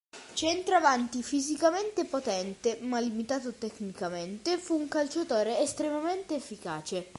[0.33, 7.05] Centravanti fisicamente potente ma limitato tecnicamente, fu un calciatore estremamente efficace.